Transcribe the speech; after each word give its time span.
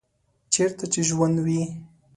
چیرته 0.53 0.85
چې 0.93 1.01
ژوند 1.09 1.37
وي 1.45 1.63